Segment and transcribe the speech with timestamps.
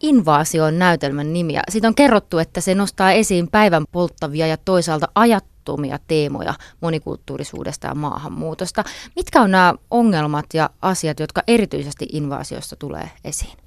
[0.00, 1.52] Invaasion näytelmän nimi.
[1.52, 7.86] Ja siitä on kerrottu, että se nostaa esiin päivän polttavia ja toisaalta ajattomia teemoja monikulttuurisuudesta
[7.86, 8.84] ja maahanmuutosta.
[9.16, 13.58] Mitkä on nämä ongelmat ja asiat, jotka erityisesti invaasiossa tulee esiin?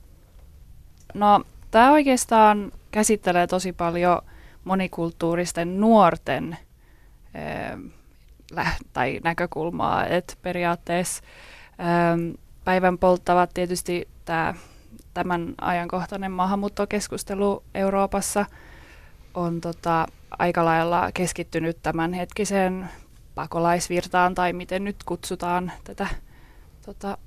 [1.14, 1.42] No,
[1.72, 4.22] tämä oikeastaan käsittelee tosi paljon
[4.64, 6.58] monikulttuuristen nuorten
[8.58, 11.24] äh, tai näkökulmaa, että periaatteessa
[11.80, 14.54] äh, päivän polttavat tietysti tämä
[15.14, 18.46] tämän ajankohtainen maahanmuuttokeskustelu Euroopassa
[19.34, 20.08] on tota,
[20.40, 22.90] aika lailla keskittynyt tämänhetkiseen
[23.36, 26.08] pakolaisvirtaan tai miten nyt kutsutaan tätä.
[26.86, 27.18] Tota,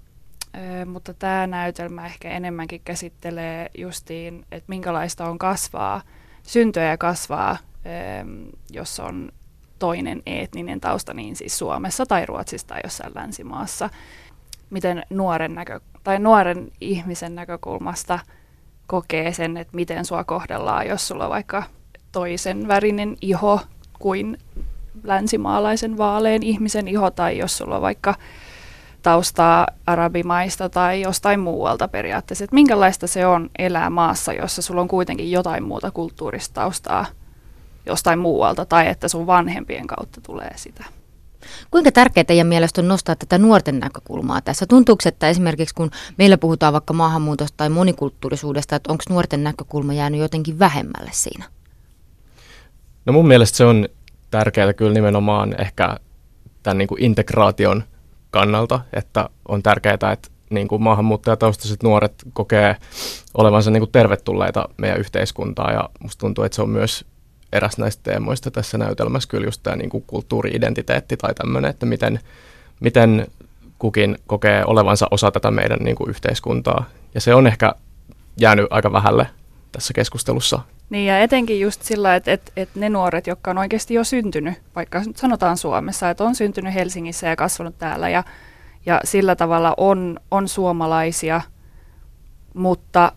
[0.55, 6.03] ö, mutta tämä näytelmä ehkä enemmänkin käsittelee justiin, että minkälaista on kasvaa,
[6.43, 7.89] syntyä ja kasvaa, ö,
[8.71, 9.33] jos on
[9.79, 13.91] toinen etninen tausta, niin siis Suomessa tai Ruotsissa tai jossain länsimaassa.
[14.71, 18.19] Miten nuoren näkö, tai nuoren ihmisen näkökulmasta
[18.87, 21.63] kokee sen, että miten sua kohdellaan, jos sulla on vaikka
[22.13, 23.61] toisen värinen iho
[23.99, 24.39] kuin
[25.05, 28.15] länsimaalaisen vaaleen ihmisen iho, tai jos sulla on vaikka
[29.03, 32.45] taustaa arabimaista tai jostain muualta periaatteessa.
[32.45, 37.07] Että minkälaista se on elää maassa, jossa sulla on kuitenkin jotain muuta kulttuurista taustaa
[37.87, 40.85] jostain muualta, tai että sun vanhempien kautta tulee sitä.
[41.71, 44.67] Kuinka tärkeää teidän mielestä on nostaa tätä nuorten näkökulmaa tässä?
[44.67, 50.21] Tuntuuko, että esimerkiksi kun meillä puhutaan vaikka maahanmuutosta tai monikulttuurisuudesta, että onko nuorten näkökulma jäänyt
[50.21, 51.45] jotenkin vähemmälle siinä?
[53.07, 53.89] No mun mielestä se on
[54.31, 55.97] tärkeää kyllä nimenomaan ehkä
[56.63, 57.85] tämän niin kuin integraation
[58.31, 62.77] kannalta, että on tärkeää, että niin kuin maahanmuuttajataustaiset nuoret kokee
[63.35, 67.05] olevansa niin kuin tervetulleita meidän yhteiskuntaan ja musta tuntuu, että se on myös
[67.53, 72.21] eräs näistä teemoista tässä näytelmässä kyllä just tämä niin kuin kulttuuri-identiteetti tai tämmöinen, että miten,
[72.81, 73.27] miten
[73.79, 76.85] kukin kokee olevansa osa tätä meidän niin kuin yhteiskuntaa.
[77.15, 77.73] Ja se on ehkä
[78.41, 79.27] jäänyt aika vähälle
[79.73, 80.59] tässä keskustelussa.
[80.91, 84.55] Niin ja etenkin just sillä, että, että, että ne nuoret, jotka on oikeasti jo syntynyt,
[84.77, 88.25] vaikka sanotaan Suomessa, että on syntynyt Helsingissä ja kasvanut täällä ja,
[88.87, 91.41] ja sillä tavalla on, on suomalaisia,
[92.55, 93.13] mutta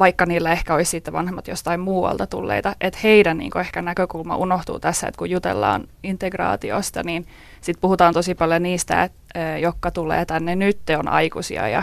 [0.00, 4.80] vaikka niillä ehkä olisi sitten vanhemmat jostain muualta tulleita, että heidän niin ehkä näkökulma unohtuu
[4.80, 7.26] tässä, että kun jutellaan integraatiosta, niin
[7.60, 11.82] sitten puhutaan tosi paljon niistä, että, jotka tulee tänne nyt, on aikuisia ja,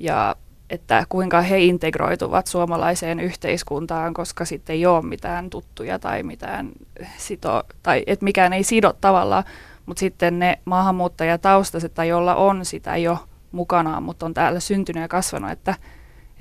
[0.00, 0.36] ja
[0.70, 6.70] että kuinka he integroituvat suomalaiseen yhteiskuntaan, koska sitten ei ole mitään tuttuja tai mitään
[7.16, 9.44] sito, tai että mikään ei sido tavallaan,
[9.86, 13.18] mutta sitten ne maahanmuuttajataustaiset tai jolla on sitä jo
[13.52, 15.74] mukanaan, mutta on täällä syntynyt ja kasvanut, että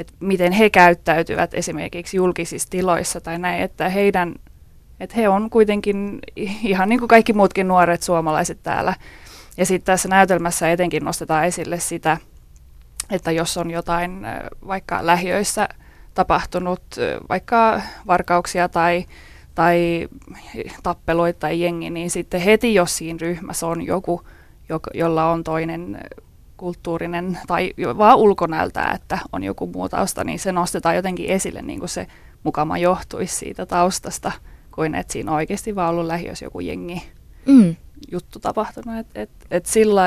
[0.01, 4.35] että miten he käyttäytyvät esimerkiksi julkisissa tiloissa tai näin, että heidän,
[5.00, 6.19] että he on kuitenkin
[6.63, 8.94] ihan niin kuin kaikki muutkin nuoret suomalaiset täällä.
[9.57, 12.17] Ja sitten tässä näytelmässä etenkin nostetaan esille sitä,
[13.11, 14.28] että jos on jotain
[14.67, 15.69] vaikka lähiöissä
[16.13, 16.81] tapahtunut,
[17.29, 19.06] vaikka varkauksia tai,
[19.56, 20.07] tai
[20.84, 24.22] tappeluita tai jengi, niin sitten heti jos siinä ryhmässä on joku,
[24.94, 26.00] jolla on toinen
[26.61, 31.79] kulttuurinen tai vaan ulkonäöltä, että on joku muu tausta, niin se nostetaan jotenkin esille niin
[31.79, 32.07] kuin se
[32.44, 34.31] mukama johtuisi siitä taustasta,
[34.72, 37.11] kuin että siinä on oikeasti vaan ollut lähiössä joku jengi
[37.45, 37.75] mm.
[38.11, 38.99] juttu tapahtunut.
[38.99, 40.03] Että et, et sillä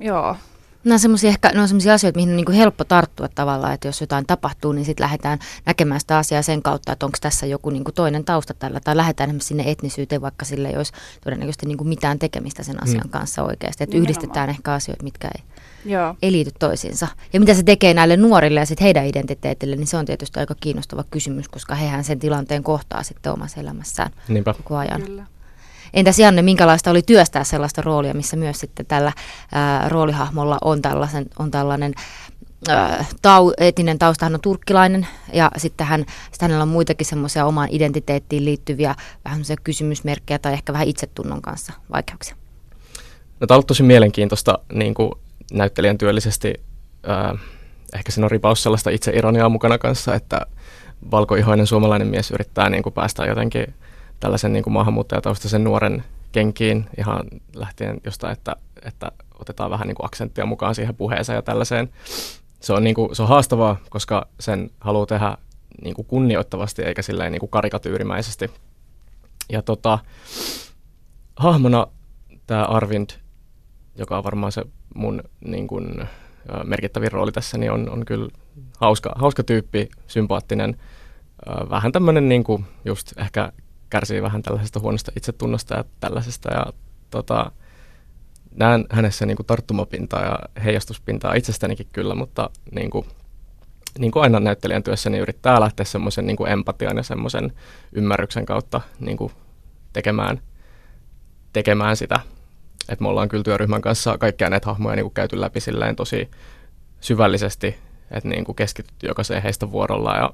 [0.00, 0.36] joo,
[0.84, 3.74] Nämä on semmoisia ehkä, ne on semmoisia asioita, mihin on niin kuin helppo tarttua tavallaan,
[3.74, 7.46] että jos jotain tapahtuu, niin sitten lähdetään näkemään sitä asiaa sen kautta, että onko tässä
[7.46, 10.92] joku niin kuin toinen tausta tällä, tai lähdetään esimerkiksi sinne etnisyyteen, vaikka sille ei olisi
[11.24, 13.10] todennäköisesti niin kuin mitään tekemistä sen asian mm.
[13.10, 13.84] kanssa oikeasti.
[13.84, 15.42] Että yhdistetään ehkä asioita, mitkä ei,
[15.92, 16.16] Joo.
[16.22, 17.08] ei liity toisiinsa.
[17.32, 20.54] Ja mitä se tekee näille nuorille ja sitten heidän identiteetille, niin se on tietysti aika
[20.60, 24.54] kiinnostava kysymys, koska hehän sen tilanteen kohtaa sitten omassa elämässään Niinpä.
[24.54, 25.02] koko ajan.
[25.02, 25.26] Kyllä.
[25.94, 29.12] Entäs Janne, minkälaista oli työstää sellaista roolia, missä myös sitten tällä
[29.52, 31.94] ää, roolihahmolla on, tällaisen, on tällainen
[33.22, 36.00] tau, etninen tausta, hän on turkkilainen ja sitten, hän,
[36.30, 38.94] sitten hänellä on muitakin semmoisia omaan identiteettiin liittyviä
[39.24, 42.36] vähän kysymysmerkkejä tai ehkä vähän itsetunnon kanssa vaikeuksia.
[43.40, 45.12] No, tämä on tosi mielenkiintoista niin kuin
[45.52, 46.54] näyttelijän työllisesti.
[47.06, 47.34] Ää,
[47.94, 50.40] ehkä siinä on ripaus sellaista itseironiaa mukana kanssa, että
[51.10, 53.74] valkoihoinen suomalainen mies yrittää niin kuin päästä jotenkin
[54.22, 57.20] tällaisen niin kuin maahanmuuttajataustaisen nuoren kenkiin ihan
[57.54, 61.88] lähtien jostain, että, että otetaan vähän niin kuin aksenttia mukaan siihen puheeseen ja tällaiseen.
[62.60, 65.36] Se on, niin kuin, se on haastavaa, koska sen haluaa tehdä
[65.84, 68.50] niin kuin kunnioittavasti eikä silleen niin kuin karikatyyrimäisesti.
[69.52, 69.98] Ja tota,
[71.36, 71.86] hahmona
[72.46, 73.10] tämä Arvind,
[73.96, 74.62] joka on varmaan se
[74.94, 76.08] mun niin kuin,
[76.64, 78.28] merkittävin rooli tässä, niin on, on kyllä
[78.78, 80.76] hauska, hauska tyyppi, sympaattinen,
[81.70, 83.52] vähän tämmöinen niin kuin just ehkä
[83.92, 86.52] kärsii vähän tällaisesta huonosta itsetunnosta ja tällaisesta.
[86.54, 86.66] Ja
[87.10, 87.52] tota,
[88.54, 93.06] näen hänessä niin kuin tarttumapintaa ja heijastuspintaa itsestänikin kyllä, mutta niin kuin,
[93.98, 97.52] niin kuin aina näyttelijän työssä, niin yrittää lähteä semmoisen niin empatian ja semmoisen
[97.92, 99.32] ymmärryksen kautta niin kuin
[99.92, 100.40] tekemään,
[101.52, 102.20] tekemään sitä.
[102.88, 105.60] Et me ollaan kyllä työryhmän kanssa kaikkia näitä hahmoja niin kuin käyty läpi
[105.96, 106.30] tosi
[107.00, 107.76] syvällisesti,
[108.10, 110.30] että niin keskitytty jokaiseen heistä vuorolla ja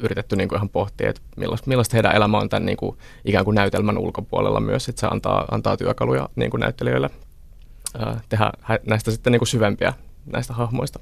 [0.00, 3.44] yritetty niin kuin ihan pohtia, että millaista, millaista heidän elämä on tämän niin kuin, ikään
[3.44, 7.10] kuin näytelmän ulkopuolella myös, että se antaa, antaa työkaluja niin kuin näyttelijöille
[7.98, 8.52] ää, tehdä
[8.86, 9.92] näistä sitten niin kuin syvempiä
[10.32, 11.00] näistä hahmoista.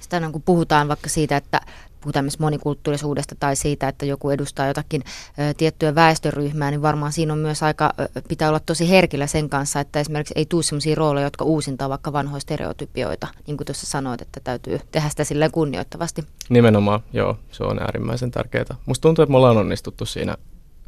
[0.00, 1.60] Sitä on, kun puhutaan vaikka siitä, että
[2.02, 5.02] puhutaan myös monikulttuurisuudesta tai siitä, että joku edustaa jotakin
[5.38, 9.48] ö, tiettyä väestöryhmää, niin varmaan siinä on myös aika, ö, pitää olla tosi herkillä sen
[9.48, 13.86] kanssa, että esimerkiksi ei tule sellaisia rooleja, jotka uusintaa vaikka vanhoja stereotypioita, niin kuin tuossa
[13.86, 16.24] sanoit, että täytyy tehdä sitä silleen kunnioittavasti.
[16.48, 18.64] Nimenomaan, joo, se on äärimmäisen tärkeää.
[18.86, 20.36] Musta tuntuu, että me ollaan onnistuttu siinä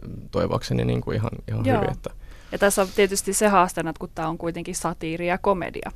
[0.02, 1.92] mm, toivoakseni niin kuin ihan, ihan hyvin.
[1.92, 2.10] Että...
[2.52, 5.90] Ja tässä on tietysti se haasteena, että kun tämä on kuitenkin satiiri ja komedia,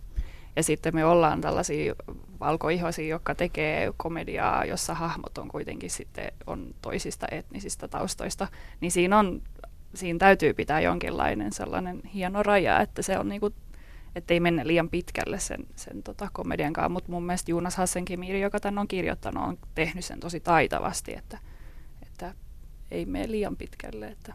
[0.58, 1.94] ja sitten me ollaan tällaisia
[2.40, 8.48] valkoihoisia, jotka tekee komediaa, jossa hahmot on kuitenkin sitten on toisista etnisistä taustoista,
[8.80, 9.42] niin siinä, on,
[9.94, 13.50] siinä täytyy pitää jonkinlainen sellainen hieno raja, että se on niinku,
[14.28, 18.60] ei mennä liian pitkälle sen, sen tota komedian kanssa, mutta mun mielestä Juunas Hassenkimiri, joka
[18.60, 21.38] tämän on kirjoittanut, on tehnyt sen tosi taitavasti, että,
[22.02, 22.34] että
[22.90, 24.06] ei mene liian pitkälle.
[24.06, 24.34] Että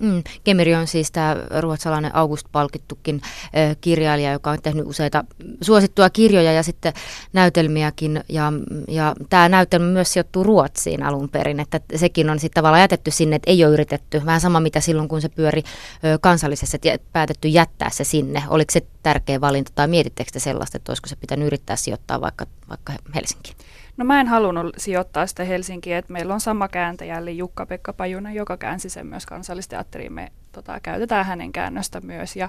[0.00, 0.22] Mm.
[0.44, 5.24] Kemeri on siis tämä ruotsalainen August-palkittukin äh, kirjailija, joka on tehnyt useita
[5.60, 6.92] suosittua kirjoja ja sitten
[7.32, 8.24] näytelmiäkin.
[8.28, 8.52] Ja,
[8.88, 13.36] ja tämä näytelmä myös sijoittuu Ruotsiin alun perin, että sekin on sitten tavallaan jätetty sinne,
[13.36, 14.22] että ei ole yritetty.
[14.26, 15.62] Vähän sama mitä silloin, kun se pyöri
[16.04, 18.42] ö, kansallisessa, että päätetty jättää se sinne.
[18.48, 22.46] Oliko se tärkeä valinta tai mietittekö te sellaista, että olisiko se pitänyt yrittää sijoittaa vaikka,
[22.68, 23.56] vaikka Helsinkiin?
[23.96, 28.34] No mä en halunnut sijoittaa sitä Helsinkiin, että meillä on sama kääntäjä, eli Jukka-Pekka Pajunen,
[28.34, 30.12] joka käänsi sen myös kansallisteatteriin.
[30.12, 32.48] Me tota, käytetään hänen käännöstä myös ja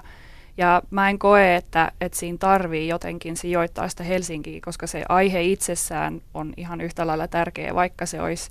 [0.58, 5.42] ja mä en koe, että, että siinä tarvii jotenkin sijoittaa sitä Helsinkiin, koska se aihe
[5.42, 8.50] itsessään on ihan yhtä lailla tärkeä, vaikka se olisi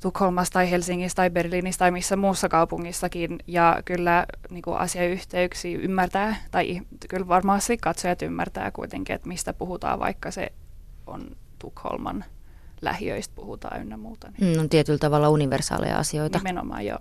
[0.00, 3.38] Tukholmassa tai Helsingissä tai Berliinissä tai missä muussa kaupungissakin.
[3.46, 9.98] Ja kyllä niin kuin asiayhteyksiä ymmärtää, tai kyllä varmasti katsojat ymmärtää kuitenkin, että mistä puhutaan,
[9.98, 10.52] vaikka se
[11.06, 12.24] on Tukholman
[12.82, 14.32] lähiöistä puhutaan ynnä muuta.
[14.40, 14.56] Niin.
[14.56, 16.38] Mm, on tietyllä tavalla universaaleja asioita.
[16.38, 16.98] Nimenomaan, joo.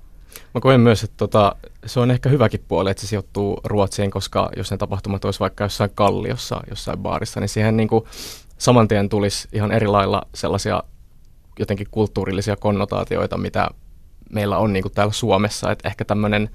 [0.53, 4.49] Mä koen myös, että tota, se on ehkä hyväkin puoli, että se sijoittuu Ruotsiin, koska
[4.57, 8.05] jos ne tapahtumat olisi vaikka jossain kalliossa, jossain baarissa, niin siihen niin kuin
[8.57, 10.83] saman tien tulisi ihan eri lailla sellaisia
[11.59, 13.69] jotenkin kulttuurillisia konnotaatioita, mitä
[14.29, 15.71] meillä on niin kuin täällä Suomessa.
[15.71, 16.49] Että ehkä tämmöinen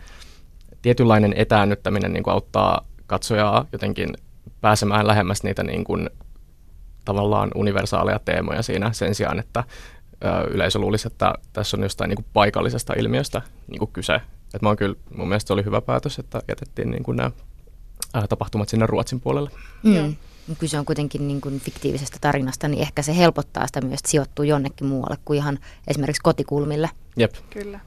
[0.82, 4.08] tietynlainen etäännyttäminen niin kuin auttaa katsojaa jotenkin
[4.60, 6.10] pääsemään lähemmäs niitä niin kuin
[7.04, 9.64] tavallaan universaaleja teemoja siinä sen sijaan, että
[10.24, 14.20] ö, yleisö luulisi, että tässä on jostain niin kuin paikallisesta ilmiöstä niin kuin kyse.
[14.54, 17.30] Et mä oon kyllä, mun mielestä se oli hyvä päätös, että jätettiin niin kuin nämä
[18.28, 19.50] tapahtumat sinne Ruotsin puolelle.
[19.82, 20.16] Mm.
[20.58, 24.44] Kyse on kuitenkin niin kuin fiktiivisestä tarinasta, niin ehkä se helpottaa sitä myös, että sijoittuu
[24.44, 25.58] jonnekin muualle kuin ihan
[25.88, 26.90] esimerkiksi kotikulmille.
[27.16, 27.34] Jep.
[27.50, 27.80] Kyllä.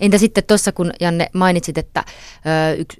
[0.00, 2.04] Entä sitten tuossa, kun Janne mainitsit, että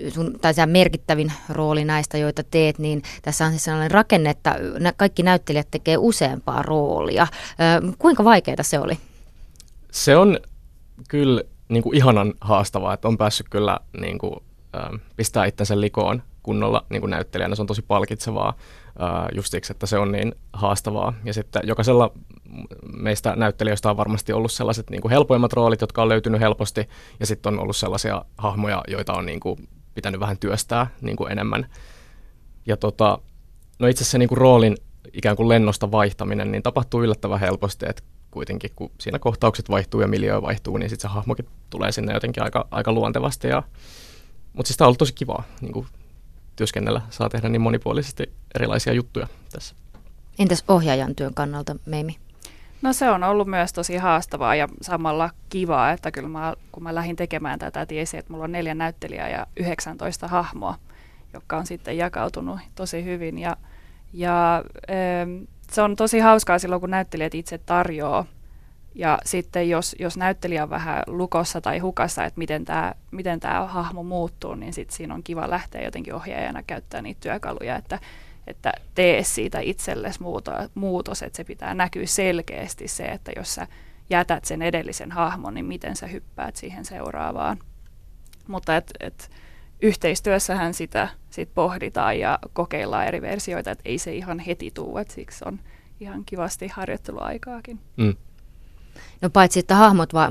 [0.06, 4.56] ö, sun, tai merkittävin rooli näistä, joita teet, niin tässä on siis sellainen rakenne, että
[4.96, 7.26] kaikki näyttelijät tekee useampaa roolia.
[7.82, 8.99] Ö, kuinka vaikeaa se oli?
[9.90, 10.38] Se on
[11.08, 14.34] kyllä niin kuin ihanan haastavaa, että on päässyt kyllä niin kuin,
[14.75, 17.55] ö, pistää itsensä likoon kunnolla niin kuin näyttelijänä.
[17.55, 18.55] Se on tosi palkitsevaa
[19.35, 21.13] just siksi, että se on niin haastavaa.
[21.25, 22.13] Ja sitten jokaisella
[22.97, 26.89] meistä näyttelijöistä on varmasti ollut sellaiset niin kuin helpoimmat roolit, jotka on löytynyt helposti,
[27.20, 31.32] ja sitten on ollut sellaisia hahmoja, joita on niin kuin pitänyt vähän työstää niin kuin
[31.32, 31.67] enemmän.
[32.67, 33.19] Ja tota,
[33.79, 34.77] no itse asiassa niin kuin roolin
[35.13, 40.09] ikään kuin lennosta vaihtaminen, niin tapahtuu yllättävän helposti, että kuitenkin kun siinä kohtaukset vaihtuu ja
[40.09, 43.49] miljöö vaihtuu, niin sitten se hahmokin tulee sinne jotenkin aika, aika luontevasti.
[43.49, 43.63] Ja,
[44.53, 45.87] mutta siis tämä on ollut tosi kivaa niin kuin
[46.60, 49.74] työskennellä, saa tehdä niin monipuolisesti erilaisia juttuja tässä.
[50.38, 52.17] Entäs ohjaajan työn kannalta, Meimi?
[52.82, 56.94] No se on ollut myös tosi haastavaa ja samalla kivaa, että kyllä mä, kun mä
[56.94, 60.74] lähdin tekemään tätä, tiesin, että mulla on neljä näyttelijää ja 19 hahmoa,
[61.32, 63.38] jotka on sitten jakautunut tosi hyvin.
[63.38, 63.56] Ja,
[64.12, 64.64] ja
[65.70, 68.24] se on tosi hauskaa silloin, kun näyttelijät itse tarjoaa
[68.94, 73.67] ja sitten jos, jos näyttelijä on vähän lukossa tai hukassa, että miten tämä miten tää
[73.67, 77.99] hahmo muuttuu, niin sitten siinä on kiva lähteä jotenkin ohjaajana käyttää niitä työkaluja, että,
[78.47, 83.67] että tee siitä itsellesi muuto, muutos, että se pitää näkyä selkeästi se, että jos sä
[84.11, 87.59] jätät sen edellisen hahmon, niin miten sä hyppäät siihen seuraavaan.
[88.49, 89.31] Mutta et, et,
[89.82, 95.15] yhteistyössähän sitä sit pohditaan ja kokeillaan eri versioita, että ei se ihan heti tule, että
[95.15, 95.61] siksi on
[96.01, 97.81] ihan kivasti harjoitteluaikaakin.
[97.97, 98.15] Mm.
[99.20, 100.31] No paitsi, että hahmot va-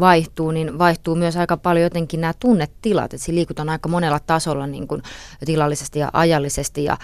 [0.00, 3.14] vaihtuu, niin vaihtuu myös aika paljon jotenkin nämä tunnetilat.
[3.14, 5.02] Että siinä liikutaan aika monella tasolla niin kuin
[5.44, 6.96] tilallisesti ja ajallisesti ja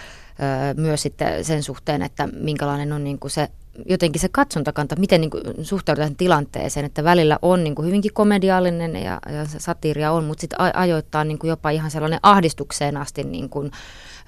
[0.69, 3.47] ö, myös sitten sen suhteen, että minkälainen on niin kuin se
[3.89, 8.95] jotenkin se katsontakanta, miten niin kuin suhtaudutaan tilanteeseen, että välillä on niin kuin hyvinkin komediallinen
[8.95, 13.23] ja, ja se satiiria on, mutta sitten ajoittaa niin kuin jopa ihan sellainen ahdistukseen asti
[13.23, 13.71] niin kuin,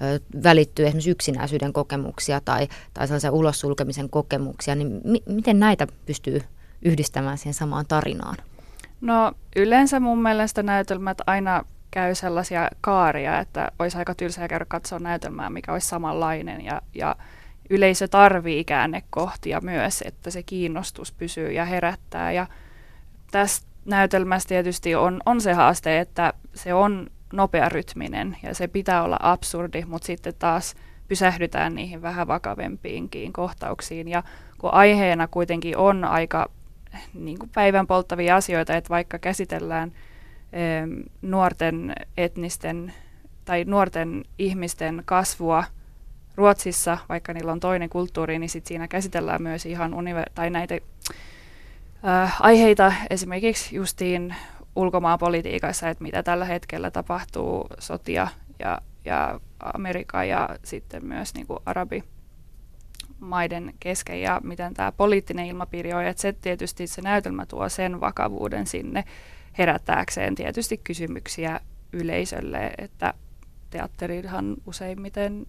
[0.01, 6.41] ö, välittyy esimerkiksi yksinäisyyden kokemuksia tai, tai sellaisen ulossulkemisen kokemuksia, niin mi- miten näitä pystyy
[6.85, 8.37] yhdistämään siihen samaan tarinaan?
[9.01, 14.99] No yleensä mun mielestä näytelmät aina käy sellaisia kaaria, että olisi aika tylsää käydä katsoa
[14.99, 17.15] näytelmää, mikä olisi samanlainen ja, ja
[17.69, 22.31] yleisö tarvii käännekohtia myös, että se kiinnostus pysyy ja herättää.
[22.31, 22.47] Ja
[23.31, 29.17] tästä näytelmästä tietysti on, on se haaste, että se on nopearytminen ja se pitää olla
[29.21, 30.75] absurdi, mutta sitten taas
[31.07, 34.07] pysähdytään niihin vähän vakavempiinkin kohtauksiin.
[34.07, 34.23] Ja
[34.57, 36.49] kun aiheena kuitenkin on aika
[37.13, 39.91] niin kuin päivän polttavia asioita, että vaikka käsitellään
[41.21, 42.93] nuorten etnisten
[43.45, 45.63] tai nuorten ihmisten kasvua–
[46.35, 50.77] Ruotsissa, vaikka niillä on toinen kulttuuri, niin sit siinä käsitellään myös ihan univer- tai näitä
[52.07, 54.35] äh, aiheita esimerkiksi justiin
[54.75, 58.27] ulkomaanpolitiikassa, että mitä tällä hetkellä tapahtuu sotia
[58.59, 59.39] ja, ja
[59.73, 62.03] Amerikka ja sitten myös niin kuin arabi
[63.19, 66.05] maiden kesken ja miten tämä poliittinen ilmapiiri on.
[66.05, 69.03] Että se tietysti se näytelmä tuo sen vakavuuden sinne
[69.57, 71.59] herättääkseen tietysti kysymyksiä
[71.93, 73.13] yleisölle, että
[73.69, 75.47] teatterihan useimmiten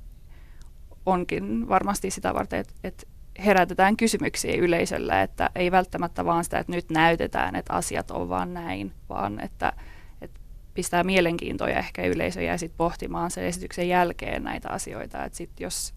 [1.06, 3.06] onkin varmasti sitä varten, että, että
[3.44, 8.54] herätetään kysymyksiä yleisölle, että ei välttämättä vaan sitä, että nyt näytetään, että asiat on vaan
[8.54, 9.72] näin, vaan että,
[10.20, 10.40] että
[10.74, 15.94] pistää mielenkiintoja ehkä yleisö ja sitten pohtimaan sen esityksen jälkeen näitä asioita, että sit jos,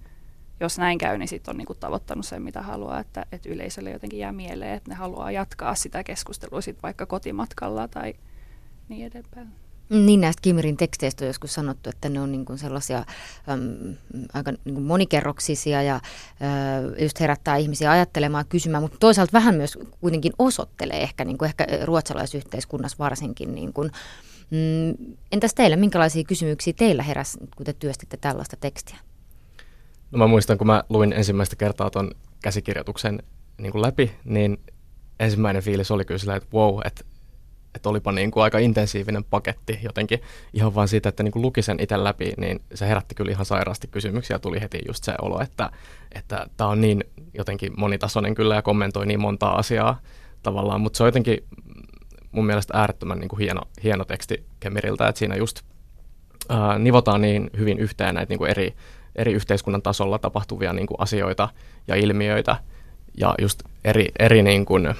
[0.59, 4.19] jos näin käy, niin sitten on niinku tavoittanut sen, mitä haluaa, että, että yleisölle jotenkin
[4.19, 8.13] jää mieleen, että ne haluaa jatkaa sitä keskustelua sit vaikka kotimatkalla tai
[8.89, 9.49] niin edespäin.
[9.89, 13.95] Niin näistä Kimirin teksteistä on joskus sanottu, että ne on niin kuin sellaisia äm,
[14.33, 16.01] aika niin kuin monikerroksisia ja äh,
[17.01, 21.67] just herättää ihmisiä ajattelemaan, kysymään, mutta toisaalta vähän myös kuitenkin osoittelee ehkä, niin kuin ehkä
[21.83, 23.55] ruotsalaisyhteiskunnassa varsinkin.
[23.55, 23.91] Niin kuin,
[24.49, 28.97] mm, entäs teille, minkälaisia kysymyksiä teillä heräsi, kun te työstitte tällaista tekstiä?
[30.11, 32.11] No mä muistan, kun mä luin ensimmäistä kertaa tuon
[32.43, 33.23] käsikirjoituksen
[33.57, 34.57] niin kuin läpi, niin
[35.19, 37.03] ensimmäinen fiilis oli kyllä sillä, että wow, että
[37.75, 40.21] että olipa niin kuin aika intensiivinen paketti jotenkin
[40.53, 43.45] ihan vaan siitä, että niin kuin luki sen itse läpi, niin se herätti kyllä ihan
[43.45, 44.39] sairaasti kysymyksiä.
[44.39, 45.69] Tuli heti just se olo, että
[46.27, 49.99] tämä että on niin jotenkin monitasoinen kyllä ja kommentoi niin montaa asiaa
[50.43, 51.37] tavallaan, mutta se on jotenkin
[52.31, 55.61] mun mielestä äärettömän niin kuin hieno, hieno teksti Kemiriltä, että siinä just
[56.49, 58.75] ää, nivotaan niin hyvin yhteen näitä niin kuin eri,
[59.15, 61.49] eri yhteiskunnan tasolla tapahtuvia niin kuin asioita
[61.87, 62.55] ja ilmiöitä
[63.17, 64.95] ja just eri, eri niin kuin, ää,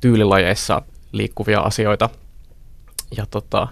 [0.00, 2.10] tyylilajeissa liikkuvia asioita.
[3.16, 3.68] Ja tota,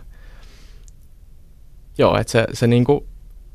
[1.99, 3.07] joo, että se, se niinku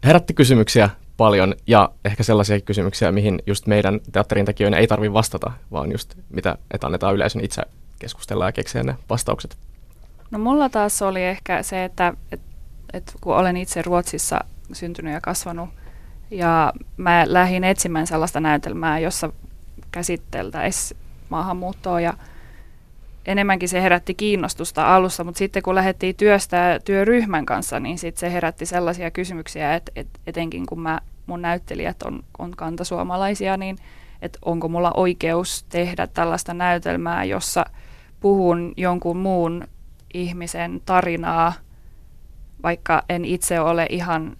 [0.03, 5.51] herätti kysymyksiä paljon ja ehkä sellaisia kysymyksiä, mihin just meidän teatterin tekijöiden ei tarvitse vastata,
[5.71, 7.61] vaan just mitä, että annetaan yleisön itse
[7.99, 9.57] keskustella ja keksiä ne vastaukset.
[10.31, 12.41] No mulla taas oli ehkä se, että et,
[12.93, 14.39] et kun olen itse Ruotsissa
[14.73, 15.69] syntynyt ja kasvanut,
[16.31, 19.33] ja mä lähdin etsimään sellaista näytelmää, jossa
[19.91, 22.13] käsiteltäisiin maahanmuuttoa ja
[23.25, 28.33] enemmänkin se herätti kiinnostusta alussa, mutta sitten kun lähdettiin työstää työryhmän kanssa, niin sitten se
[28.33, 33.77] herätti sellaisia kysymyksiä, että et, etenkin kun mä, mun näyttelijät on, on kantasuomalaisia, niin
[34.21, 37.65] että onko mulla oikeus tehdä tällaista näytelmää, jossa
[38.19, 39.67] puhun jonkun muun
[40.13, 41.53] ihmisen tarinaa,
[42.63, 44.37] vaikka en itse ole ihan,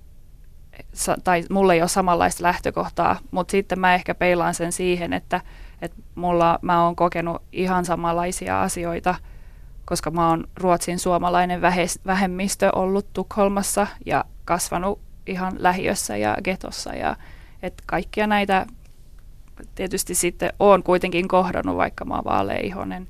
[1.24, 5.41] tai mulla ei ole samanlaista lähtökohtaa, mutta sitten mä ehkä peilaan sen siihen, että
[5.82, 9.15] että mulla mä oon kokenut ihan samanlaisia asioita,
[9.86, 11.62] koska mä oon Ruotsin suomalainen
[12.05, 17.15] vähemmistö ollut Tukholmassa ja kasvanut ihan lähiössä ja getossa ja
[17.62, 18.65] että kaikkia näitä
[19.75, 23.08] tietysti sitten oon kuitenkin kohdannut, vaikka mä oon vaaleihonen.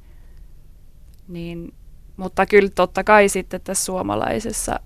[1.28, 1.74] Niin,
[2.18, 4.80] mutta kyllä totta kai sitten tässä suomalaisessa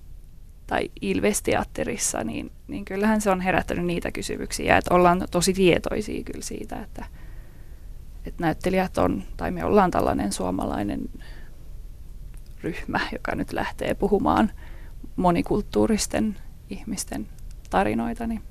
[0.69, 6.43] tai Ilvesteatterissa, niin, niin kyllähän se on herättänyt niitä kysymyksiä, että ollaan tosi tietoisia kyllä
[6.43, 7.05] siitä, että
[8.25, 11.09] että näyttelijät on, tai me ollaan tällainen suomalainen
[12.61, 14.51] ryhmä, joka nyt lähtee puhumaan
[15.15, 16.35] monikulttuuristen
[16.69, 17.27] ihmisten
[17.69, 18.41] tarinoita, niin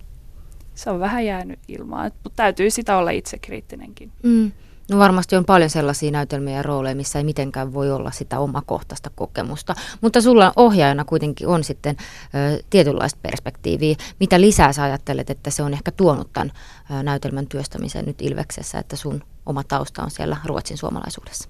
[0.74, 4.12] se on vähän jäänyt ilmaan, mutta täytyy sitä olla itse kriittinenkin.
[4.22, 4.52] Mm.
[4.90, 9.10] No varmasti on paljon sellaisia näytelmiä ja rooleja, missä ei mitenkään voi olla sitä omakohtaista
[9.14, 9.74] kokemusta.
[10.00, 13.96] Mutta sulla ohjaajana kuitenkin on sitten ö, tietynlaista perspektiiviä.
[14.20, 16.52] Mitä lisää sä ajattelet, että se on ehkä tuonut tämän
[16.90, 21.48] ö, näytelmän työstämisen nyt Ilveksessä, että sun oma tausta on siellä ruotsin suomalaisuudessa?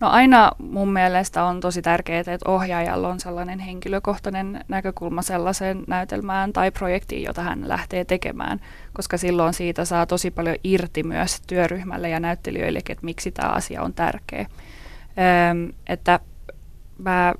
[0.00, 6.52] No aina mun mielestä on tosi tärkeää, että ohjaajalla on sellainen henkilökohtainen näkökulma sellaiseen näytelmään
[6.52, 8.60] tai projektiin, jota hän lähtee tekemään,
[8.92, 13.82] koska silloin siitä saa tosi paljon irti myös työryhmälle ja näyttelijöille, että miksi tämä asia
[13.82, 14.46] on tärkeä.
[15.50, 16.20] Öm, että
[16.98, 17.34] mä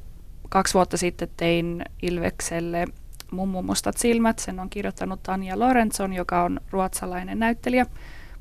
[0.49, 2.85] kaksi vuotta sitten tein Ilvekselle
[3.31, 4.39] Mummu mustat silmät.
[4.39, 7.87] Sen on kirjoittanut Tanja Lorentzon, joka on ruotsalainen näyttelijä,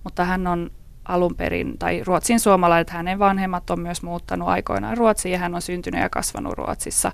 [0.03, 0.71] mutta hän on
[1.09, 5.55] alun perin, tai Ruotsin suomalainen, että hänen vanhemmat on myös muuttanut aikoinaan Ruotsiin ja hän
[5.55, 7.11] on syntynyt ja kasvanut Ruotsissa.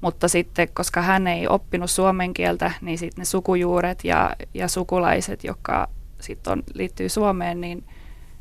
[0.00, 5.44] Mutta sitten, koska hän ei oppinut suomen kieltä, niin sitten ne sukujuuret ja, ja sukulaiset,
[5.44, 5.88] jotka
[6.20, 7.84] sitten liittyy Suomeen, niin,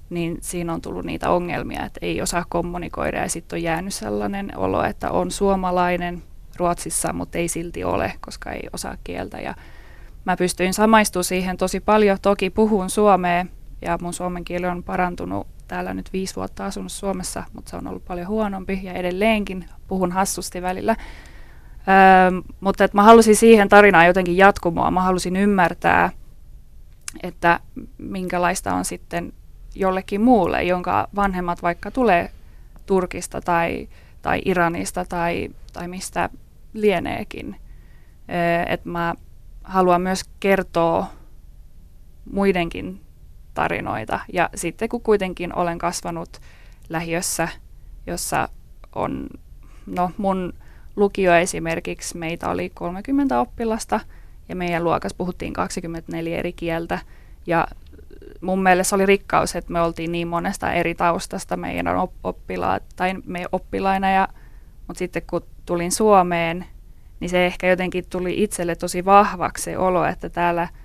[0.09, 4.57] niin siinä on tullut niitä ongelmia, että ei osaa kommunikoida ja sitten on jäänyt sellainen
[4.57, 6.23] olo, että on suomalainen
[6.57, 9.39] Ruotsissa, mutta ei silti ole, koska ei osaa kieltä.
[9.39, 9.55] Ja
[10.25, 12.17] mä pystyin samaistumaan siihen tosi paljon.
[12.21, 13.45] Toki puhun suomea
[13.85, 17.87] ja mun suomen kieli on parantunut täällä nyt viisi vuotta asunut Suomessa, mutta se on
[17.87, 20.95] ollut paljon huonompi ja edelleenkin puhun hassusti välillä.
[21.87, 24.91] Öö, mutta että mä halusin siihen tarinaan jotenkin jatkumoa.
[24.91, 26.09] Mä halusin ymmärtää,
[27.23, 27.59] että
[27.97, 29.33] minkälaista on sitten
[29.75, 32.31] jollekin muulle, jonka vanhemmat vaikka tulee
[32.85, 33.89] Turkista tai,
[34.21, 36.29] tai Iranista tai, tai mistä
[36.73, 37.55] lieneekin.
[38.29, 39.15] Öö, että mä
[39.63, 41.07] haluan myös kertoa
[42.31, 43.02] muidenkin
[43.53, 44.19] tarinoita.
[44.33, 46.41] Ja sitten kun kuitenkin olen kasvanut
[46.89, 47.47] lähiössä,
[48.07, 48.49] jossa
[48.95, 49.27] on,
[49.85, 50.53] no mun
[50.95, 53.99] lukio esimerkiksi, meitä oli 30 oppilasta
[54.49, 56.99] ja meidän luokas puhuttiin 24 eri kieltä
[57.47, 57.67] ja
[58.41, 63.45] mun mielestä oli rikkaus, että me oltiin niin monesta eri taustasta meidän oppilaat tai me
[63.51, 64.27] oppilaina ja
[64.87, 66.65] mutta sitten kun tulin Suomeen,
[67.19, 70.67] niin se ehkä jotenkin tuli itselle tosi vahvaksi se olo, että täällä–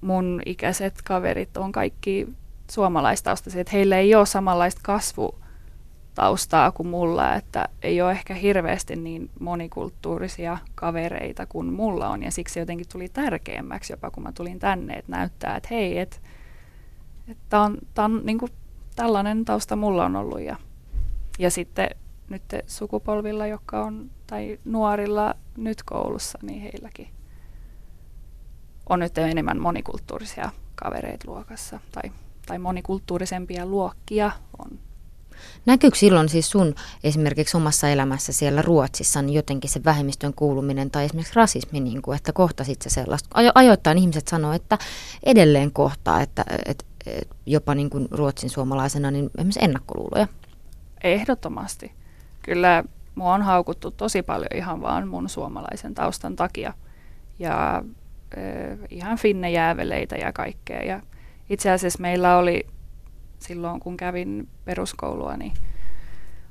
[0.00, 2.28] mun ikäiset kaverit on kaikki
[2.70, 9.30] suomalaistaustaisia, että heillä ei ole samanlaista kasvutaustaa kuin mulla, että ei ole ehkä hirveästi niin
[9.40, 14.94] monikulttuurisia kavereita kuin mulla on, ja siksi jotenkin tuli tärkeämmäksi jopa, kun mä tulin tänne,
[14.94, 16.16] että näyttää, että hei, että
[17.28, 18.52] että on, on niin kuin,
[18.96, 20.56] tällainen tausta mulla on ollut, ja,
[21.38, 21.90] ja sitten
[22.28, 27.08] nyt sukupolvilla, jotka on, tai nuorilla nyt koulussa, niin heilläkin
[28.88, 32.12] on nyt enemmän monikulttuurisia kavereita luokassa tai,
[32.46, 34.78] tai monikulttuurisempia luokkia on.
[35.66, 41.04] Näkyykö silloin siis sun esimerkiksi omassa elämässä siellä Ruotsissa niin jotenkin se vähemmistön kuuluminen tai
[41.04, 43.28] esimerkiksi rasismi, niin kuin, että kohtasit se sellaista?
[43.34, 44.78] Ajo, ajoittain ihmiset sanoo, että
[45.22, 50.28] edelleen kohtaa, että, että, että jopa niin kuin Ruotsin suomalaisena niin esimerkiksi ennakkoluuloja.
[51.04, 51.92] Ehdottomasti.
[52.42, 56.72] Kyllä mua on haukuttu tosi paljon ihan vaan mun suomalaisen taustan takia.
[57.38, 57.84] Ja
[58.90, 60.82] ihan finnejääveleitä ja kaikkea.
[60.82, 61.00] Ja
[61.50, 62.66] itse asiassa meillä oli
[63.38, 65.52] silloin, kun kävin peruskoulua, niin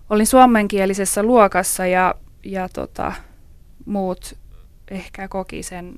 [0.10, 3.14] olin suomenkielisessä luokassa ja, ja tota,
[3.86, 4.38] muut
[4.92, 5.94] ehkä koki sen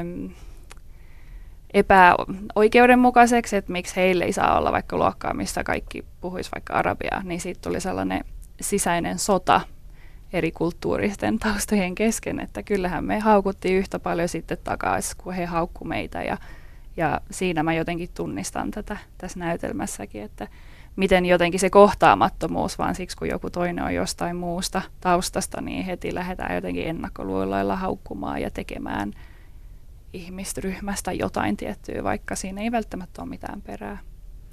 [0.00, 0.30] äm,
[1.74, 7.40] epäoikeudenmukaiseksi, että miksi heille ei saa olla vaikka luokkaa, missä kaikki puhuisi vaikka arabiaa, niin
[7.40, 8.24] siitä tuli sellainen
[8.60, 9.60] sisäinen sota
[10.32, 15.84] eri kulttuuristen taustojen kesken, että kyllähän me haukuttiin yhtä paljon sitten takaisin, kun he haukku
[15.84, 16.38] meitä ja,
[16.96, 20.48] ja siinä mä jotenkin tunnistan tätä tässä näytelmässäkin, että
[20.96, 26.14] miten jotenkin se kohtaamattomuus, vaan siksi kun joku toinen on jostain muusta taustasta, niin heti
[26.14, 29.12] lähdetään jotenkin ennakkoluuloilla haukkumaan ja tekemään
[30.12, 33.98] ihmisryhmästä jotain tiettyä, vaikka siinä ei välttämättä ole mitään perää.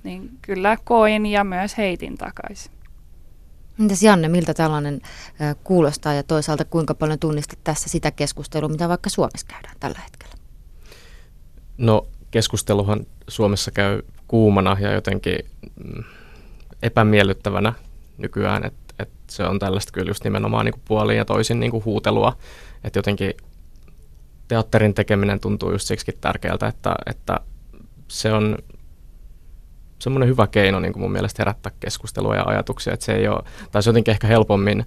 [0.04, 2.79] Niin kyllä koin ja myös heitin takaisin.
[3.80, 5.02] Entäs Janne, miltä tällainen
[5.64, 10.36] kuulostaa ja toisaalta kuinka paljon tunnistat tässä sitä keskustelua, mitä vaikka Suomessa käydään tällä hetkellä?
[11.78, 15.40] No keskusteluhan Suomessa käy kuumana ja jotenkin
[15.84, 16.04] mm,
[16.84, 17.74] epämiellyttävänä
[18.18, 22.38] nykyään, että et se on tällaista kyllä just nimenomaan niin puoliin ja toisin niin huutelua,
[22.84, 23.34] että jotenkin
[24.48, 27.40] teatterin tekeminen tuntuu just siksi tärkeältä, että, että
[28.08, 28.58] se on
[30.00, 33.44] semmoinen hyvä keino niin kuin mun mielestä herättää keskustelua ja ajatuksia, että se ei ole,
[33.72, 34.86] tai se jotenkin ehkä helpommin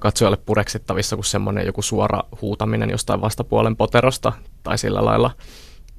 [0.00, 5.30] katsojalle pureksittavissa kuin semmoinen joku suora huutaminen jostain vastapuolen poterosta tai sillä lailla,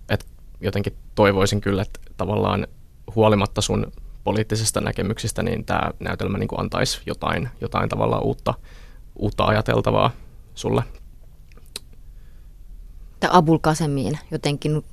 [0.10, 0.26] että
[0.62, 2.68] jotenkin toivoisin kyllä, että tavallaan
[3.16, 3.92] huolimatta sun
[4.24, 8.54] poliittisesta näkemyksistä, niin tämä näytelmä niin kuin antaisi jotain, jotain tavallaan uutta,
[9.16, 10.12] uutta ajateltavaa
[10.56, 10.84] sulle.
[13.20, 14.84] Tämä Abul Kasemiin jotenkin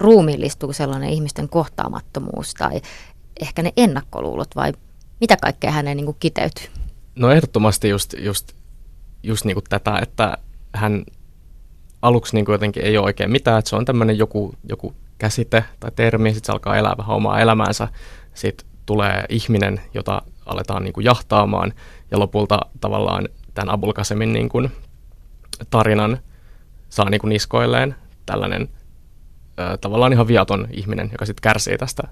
[0.00, 2.80] ruumiillistuu sellainen ihmisten kohtaamattomuus tai
[3.40, 4.72] ehkä ne ennakkoluulot vai
[5.20, 6.66] mitä kaikkea hänen niin kiteytyy?
[7.14, 8.52] No ehdottomasti just, just,
[9.22, 10.38] just niin kuin tätä, että
[10.74, 11.04] hän
[12.02, 15.64] aluksi niin kuin jotenkin ei ole oikein mitään, että se on tämmöinen joku, joku käsite
[15.80, 17.88] tai termi, sitten se alkaa elää vähän omaa elämäänsä,
[18.34, 21.72] sitten tulee ihminen, jota aletaan niin kuin jahtaamaan
[22.10, 24.70] ja lopulta tavallaan tämän Abul Kasemin niin kuin
[25.70, 26.18] tarinan
[26.88, 27.94] saa niin kuin niskoilleen
[28.26, 28.68] tällainen
[29.80, 32.02] tavallaan ihan viaton ihminen, joka sitten kärsii tästä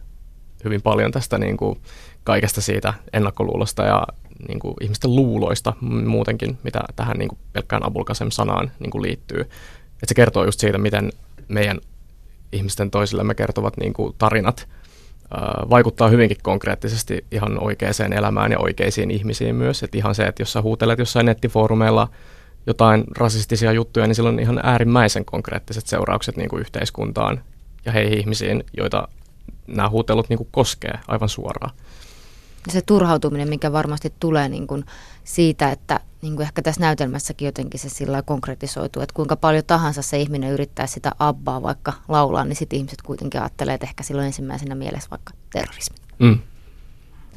[0.64, 1.80] hyvin paljon tästä niin kuin
[2.24, 4.02] kaikesta siitä ennakkoluulosta ja
[4.48, 9.40] niin kuin ihmisten luuloista muutenkin, mitä tähän niin kuin pelkkään Abulkasem-sanaan niin kuin liittyy.
[10.02, 11.12] Et se kertoo just siitä, miten
[11.48, 11.80] meidän
[12.52, 14.68] ihmisten toisillemme kertovat niin kuin tarinat
[15.70, 19.82] vaikuttaa hyvinkin konkreettisesti ihan oikeaan elämään ja oikeisiin ihmisiin myös.
[19.82, 22.08] Et ihan se, että jos sä huutelet jossain nettifoorumeilla
[22.66, 27.40] jotain rasistisia juttuja, niin sillä on ihan äärimmäisen konkreettiset seuraukset niin kuin yhteiskuntaan
[27.84, 29.08] ja heihin ihmisiin, joita
[29.66, 31.74] nämä huutelut niin kuin koskee aivan suoraan.
[32.68, 34.84] Se turhautuminen, mikä varmasti tulee niin kuin
[35.24, 40.02] siitä, että niin kuin ehkä tässä näytelmässäkin jotenkin se sillä konkretisoituu, että kuinka paljon tahansa
[40.02, 44.26] se ihminen yrittää sitä abbaa vaikka laulaa, niin sitten ihmiset kuitenkin ajattelee, että ehkä silloin
[44.26, 45.96] ensimmäisenä mielessä vaikka terrorismi.
[46.18, 46.38] Mm.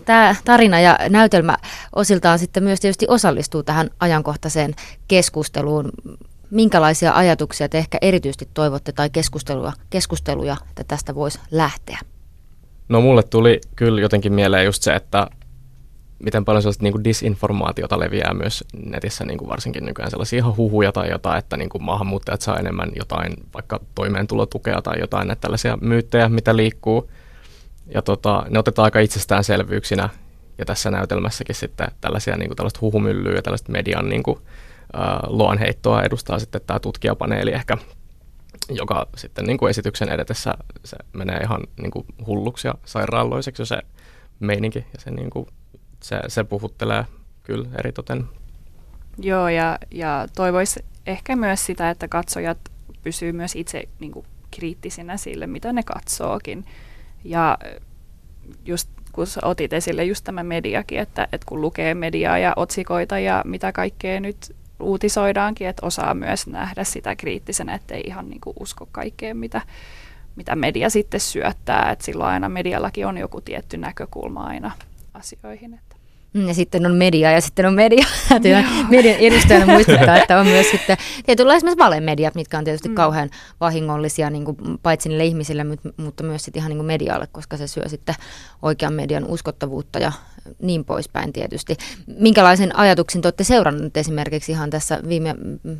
[0.06, 1.58] Tämä tarina ja näytelmä
[1.96, 4.76] osiltaan sitten myös tietysti osallistuu tähän ajankohtaiseen
[5.08, 5.92] keskusteluun.
[6.50, 12.00] Minkälaisia ajatuksia te ehkä erityisesti toivotte tai keskusteluja, keskusteluja että tästä voisi lähteä?
[12.90, 15.28] No mulle tuli kyllä jotenkin mieleen just se, että
[16.24, 20.58] miten paljon sellaista niin kuin disinformaatiota leviää myös netissä, niin kuin varsinkin nykyään sellaisia ihan
[20.58, 25.42] huhuja tai jotain, että niin kuin maahanmuuttajat saa enemmän jotain vaikka toimeentulotukea tai jotain, että
[25.42, 27.10] tällaisia myyttejä, mitä liikkuu.
[27.94, 30.10] Ja tota, ne otetaan aika itsestäänselvyyksinä
[30.58, 34.40] ja tässä näytelmässäkin sitten tällaisia niin kuin tällaista huhumyllyä ja tällaista median niin kuin,
[34.96, 37.78] äh, luonheittoa edustaa sitten tämä tutkijapaneeli ehkä
[38.70, 40.54] joka sitten niin kuin esityksen edetessä
[40.86, 43.82] se menee ihan niin kuin hulluksi ja sairaaloiseksi se
[44.40, 45.48] meininki ja se, niin kuin,
[46.04, 47.06] se, se puhuttelee
[47.44, 48.26] kyllä eritoten.
[49.18, 52.58] Joo ja, ja toivoisi ehkä myös sitä, että katsojat
[53.04, 56.66] pysyy myös itse niin kuin, kriittisinä sille, mitä ne katsookin.
[57.24, 57.58] Ja
[58.66, 63.42] just kun otit esille just tämä mediakin, että, että kun lukee mediaa ja otsikoita ja
[63.46, 68.88] mitä kaikkea nyt uutisoidaankin, että osaa myös nähdä sitä kriittisenä, ettei ihan niin kuin usko
[68.92, 69.62] kaikkeen, mitä,
[70.36, 71.92] mitä media sitten syöttää.
[71.92, 74.72] Että silloin aina mediallakin on joku tietty näkökulma aina
[75.14, 75.80] asioihin.
[76.34, 78.06] Mm, ja sitten on media ja sitten on media.
[78.90, 82.96] Median edustajana muistuttaa, että on myös sitten tietynlaisia esimerkiksi valemediat, mitkä on tietysti mm.
[82.96, 85.66] kauhean vahingollisia niin kuin paitsi niille ihmisille,
[85.98, 88.16] mutta myös sitten ihan niin kuin medialle, koska se syö sitten
[88.62, 90.12] oikean median uskottavuutta ja
[90.62, 91.78] niin poispäin tietysti.
[92.20, 95.36] Minkälaisen ajatuksin te olette seurannut esimerkiksi ihan tässä viime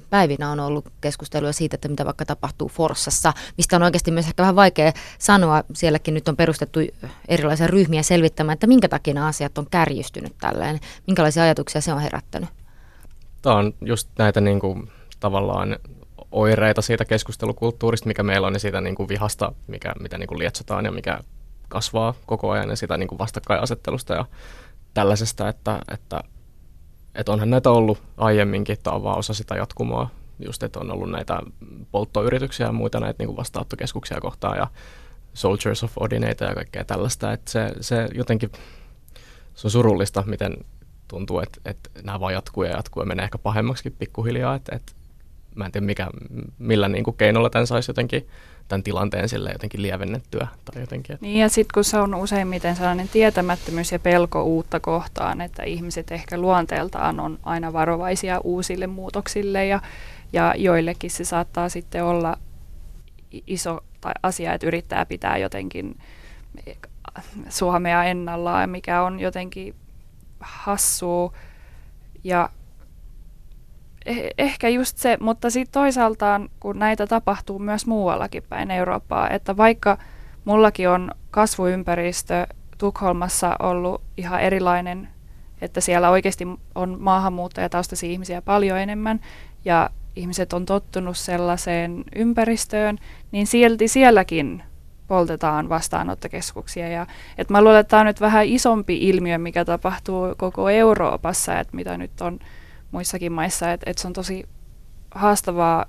[0.10, 4.44] päivinä on ollut keskustelua siitä, että mitä vaikka tapahtuu Forssassa, mistä on oikeasti myös ehkä
[4.44, 5.64] vähän vaikea sanoa.
[5.74, 6.80] Sielläkin nyt on perustettu
[7.28, 10.80] erilaisia ryhmiä selvittämään, että minkä takia nämä asiat on kärjistynyt tälleen.
[11.08, 12.50] Minkälaisia ajatuksia se on herättänyt?
[13.42, 15.80] Tämä on just näitä niin kuin, tavallaan
[16.32, 20.40] oireita siitä keskustelukulttuurista, mikä meillä on, ja siitä niin kuin vihasta, mikä, mitä niin kuin
[20.40, 21.20] lietsotaan ja mikä
[21.72, 24.26] kasvaa koko ajan ja sitä niin kuin vastakkainasettelusta ja
[24.94, 26.24] tällaisesta, että, että,
[27.16, 31.12] että onhan näitä ollut aiemminkin, että on vaan osa sitä jatkumoa, just että on ollut
[31.12, 31.40] näitä
[31.92, 34.68] polttoyrityksiä ja muita näitä niin kuin vastaanottokeskuksia kohtaan ja
[35.34, 38.52] Soldiers of Odineita ja kaikkea tällaista, että se, se jotenkin,
[39.56, 40.58] se on surullista, miten
[41.08, 44.92] tuntuu, että, että nämä vaan jatkuu ja jatkuu ja menee ehkä pahemmaksi pikkuhiljaa, että, että
[45.56, 46.08] mä en tiedä mikä,
[46.58, 48.28] millä niin kuin keinolla tämän saisi jotenkin
[48.72, 50.48] tämän tilanteen sille jotenkin lievennettyä.
[50.66, 51.26] Tai jotenkin, että.
[51.26, 56.12] Niin ja sitten kun se on useimmiten sellainen tietämättömyys ja pelko uutta kohtaan, että ihmiset
[56.12, 59.82] ehkä luonteeltaan on aina varovaisia uusille muutoksille ja,
[60.34, 62.38] ja joillekin se saattaa sitten olla
[63.48, 66.00] iso tai asia, että yrittää pitää jotenkin
[67.50, 69.76] Suomea ennallaan, mikä on jotenkin
[70.40, 71.34] hassua.
[72.24, 72.50] Ja
[74.06, 79.58] Eh, ehkä just se, mutta sitten toisaaltaan, kun näitä tapahtuu myös muuallakin päin Eurooppaa, että
[79.58, 79.98] vaikka
[80.46, 85.08] mullakin on kasvuympäristö Tukholmassa ollut ihan erilainen,
[85.62, 89.20] että siellä oikeasti on maahanmuuttajataustaisia ihmisiä paljon enemmän
[89.66, 92.98] ja ihmiset on tottunut sellaiseen ympäristöön,
[93.32, 94.64] niin silti sielläkin
[95.08, 96.88] poltetaan vastaanottokeskuksia.
[96.88, 101.60] Ja, et mä luulen, että tämä on nyt vähän isompi ilmiö, mikä tapahtuu koko Euroopassa,
[101.60, 102.40] että mitä nyt on
[102.92, 104.46] muissakin maissa, että, että se on tosi
[105.12, 105.86] haastavaa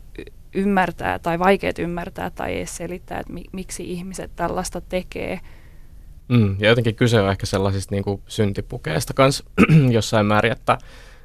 [0.54, 5.40] ymmärtää tai vaikeaa ymmärtää tai edes selittää, että mi, miksi ihmiset tällaista tekee.
[6.28, 9.44] Mm, ja jotenkin kyse on ehkä sellaisista niin kuin syntipukeista kanssa
[9.90, 10.78] jossain määrin, että,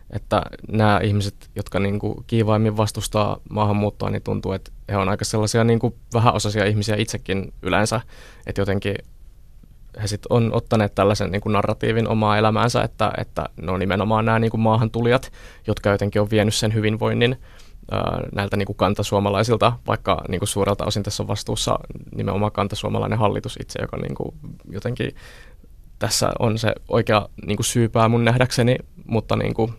[0.09, 5.25] että nämä ihmiset, jotka niin kuin kiivaimmin vastustaa maahanmuuttoa, niin tuntuu, että he on aika
[5.25, 8.01] sellaisia niin kuin vähäosaisia ihmisiä itsekin yleensä,
[8.47, 8.95] että jotenkin
[10.01, 14.25] he sit on ottaneet tällaisen niin kuin narratiivin omaa elämäänsä, että, että ne on nimenomaan
[14.25, 15.31] nämä niin kuin maahantulijat,
[15.67, 17.37] jotka jotenkin on vienyt sen hyvinvoinnin
[18.35, 21.79] näiltä niin kuin kantasuomalaisilta, vaikka niin kuin suurelta osin tässä on vastuussa
[22.15, 24.35] nimenomaan kantasuomalainen hallitus itse, joka niin kuin
[24.69, 25.15] jotenkin
[25.99, 29.73] tässä on se oikea niin kuin syypää mun nähdäkseni, mutta niin kuin,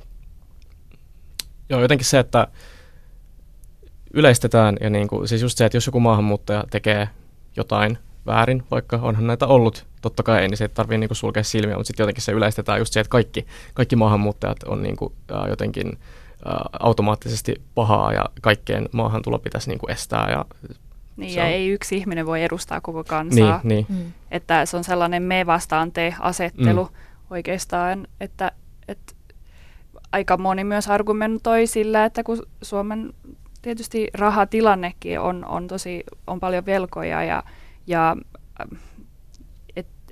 [1.69, 2.49] joo, jotenkin se, että
[4.15, 7.09] yleistetään ja niin kuin, siis just se, että jos joku maahanmuuttaja tekee
[7.57, 11.43] jotain väärin, vaikka onhan näitä ollut, totta kai ei, niin se ei tarvitse niin sulkea
[11.43, 15.13] silmiä, mutta sitten jotenkin se yleistetään just se, että kaikki, kaikki maahanmuuttajat on niin kuin,
[15.33, 15.99] ää, jotenkin
[16.45, 20.31] ää, automaattisesti pahaa ja kaikkeen maahantulo pitäisi niin kuin estää.
[20.31, 20.45] Ja
[21.17, 21.49] niin, ja on...
[21.49, 23.61] ei yksi ihminen voi edustaa koko kansaa.
[23.65, 24.05] Niin, niin.
[24.05, 24.13] Mm.
[24.31, 26.91] Että se on sellainen me vastaan te asettelu mm.
[27.31, 28.53] oikeastaan, että,
[28.89, 29.15] että
[30.13, 33.13] aika moni myös argumentoi sillä, että kun Suomen
[33.63, 37.43] tietysti rahatilannekin on, on tosi, on paljon velkoja ja,
[37.87, 38.17] ja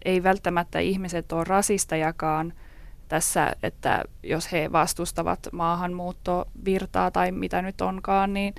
[0.06, 2.52] ei välttämättä ihmiset ole rasistajakaan
[3.08, 8.54] tässä, että jos he vastustavat maahanmuuttovirtaa tai mitä nyt onkaan, niin,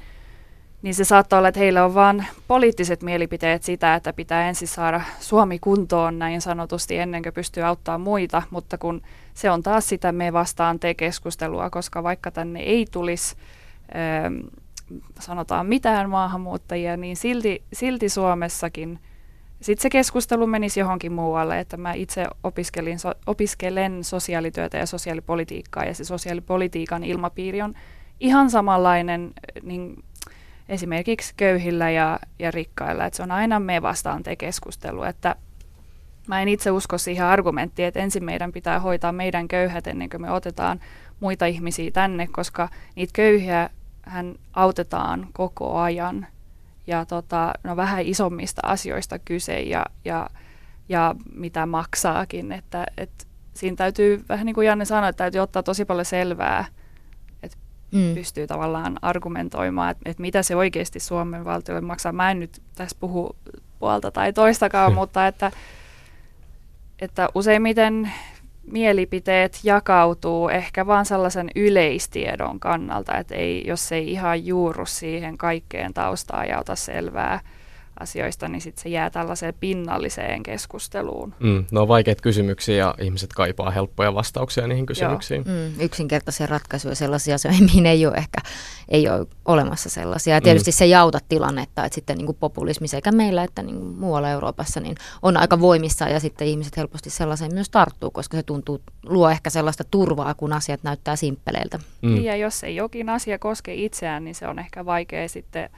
[0.82, 5.02] niin se saattaa olla, että heillä on vain poliittiset mielipiteet sitä, että pitää ensin saada
[5.20, 9.02] Suomi kuntoon näin sanotusti ennen kuin pystyy auttamaan muita, mutta kun
[9.34, 13.36] se on taas sitä me vastaan te keskustelua, koska vaikka tänne ei tulisi
[15.20, 19.00] sanotaan mitään maahanmuuttajia, niin silti, silti Suomessakin
[19.62, 25.86] sitten se keskustelu menisi johonkin muualle, että mä itse opiskelin, so, opiskelen sosiaalityötä ja sosiaalipolitiikkaa
[25.86, 27.74] ja se sosiaalipolitiikan ilmapiiri on
[28.20, 29.32] ihan samanlainen
[29.64, 30.04] niin
[30.70, 35.36] esimerkiksi köyhillä ja, ja rikkailla, että se on aina me vastaan te keskustelu, että
[36.28, 40.22] mä en itse usko siihen argumenttiin, että ensin meidän pitää hoitaa meidän köyhät ennen kuin
[40.22, 40.80] me otetaan
[41.20, 43.70] muita ihmisiä tänne, koska niitä köyhiä
[44.02, 46.28] hän autetaan koko ajan
[46.88, 50.30] ja tota, no vähän isommista asioista kyse ja, ja,
[50.90, 52.52] ja mitä maksaakin.
[52.52, 56.66] Että, et siinä täytyy, vähän niin kuin Janne sanoi, että täytyy ottaa tosi paljon selvää,
[57.44, 57.58] että
[57.92, 58.14] mm.
[58.14, 62.12] pystyy tavallaan argumentoimaan, että, että mitä se oikeasti Suomen valtiolle maksaa.
[62.12, 63.36] Mä en nyt tässä puhu
[63.80, 64.96] puolta tai toistakaan, hmm.
[64.96, 65.52] mutta että,
[67.00, 68.12] että useimmiten
[68.72, 75.94] mielipiteet jakautuu ehkä vaan sellaisen yleistiedon kannalta, että ei, jos ei ihan juuru siihen kaikkeen
[75.94, 77.40] taustaan ja ota selvää
[78.00, 81.34] asioista, niin sitten se jää tällaiseen pinnalliseen keskusteluun.
[81.40, 85.44] Mm, no on vaikeita kysymyksiä ja ihmiset kaipaa helppoja vastauksia niihin kysymyksiin.
[85.46, 88.42] Mm, yksinkertaisia ratkaisuja, sellaisia asioita, mihin ei ole ehkä
[88.90, 90.34] ei ole olemassa sellaisia.
[90.34, 90.74] Ja tietysti mm.
[90.74, 94.30] se ei auta tilannetta, että sitten niin kuin populismi sekä meillä että niin kuin muualla
[94.30, 98.82] Euroopassa niin on aika voimissa ja sitten ihmiset helposti sellaiseen myös tarttuu, koska se tuntuu,
[99.06, 101.80] luo ehkä sellaista turvaa, kun asiat näyttää simppeleiltä.
[102.02, 102.24] Mm.
[102.24, 105.70] Ja jos ei jokin asia koske itseään, niin se on ehkä vaikea sitten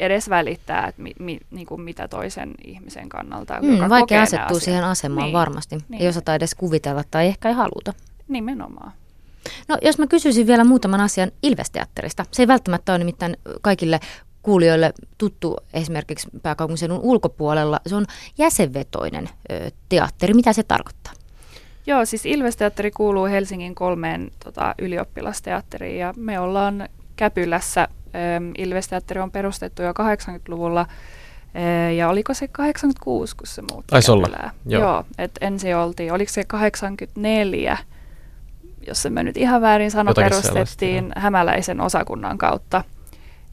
[0.00, 3.60] edes välittää, että mi, mi, niin kuin mitä toisen ihmisen kannalta.
[3.62, 5.32] Mm, vaikea asettua siihen asemaan niin.
[5.32, 5.78] varmasti.
[5.88, 6.02] Niin.
[6.02, 7.92] Ei osata edes kuvitella tai ehkä ei haluta.
[8.28, 8.92] Nimenomaan.
[9.68, 12.24] No jos mä kysyisin vielä muutaman asian Ilvesteatterista.
[12.30, 14.00] Se ei välttämättä ole nimittäin kaikille
[14.42, 17.80] kuulijoille tuttu esimerkiksi pääkaupunkiseudun ulkopuolella.
[17.86, 18.06] Se on
[18.38, 20.34] jäsenvetoinen ö, teatteri.
[20.34, 21.12] Mitä se tarkoittaa?
[21.86, 27.88] Joo, siis Ilvesteatteri kuuluu Helsingin kolmeen tota, ylioppilasteatteriin ja me ollaan Käpylässä
[28.58, 30.86] Ilvesteatteri on perustettu jo 80-luvulla
[31.96, 34.28] ja oliko se 86, kun se muutti Taisi olla,
[34.66, 34.82] joo.
[34.82, 37.78] joo että ensin oltiin, oliko se 84,
[38.86, 42.84] jos en mä nyt ihan väärin sano, Jotakin perustettiin Hämäläisen osakunnan kautta.